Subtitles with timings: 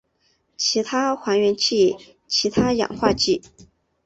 [0.57, 1.95] 其他还原器
[2.27, 3.43] 其他氧化剂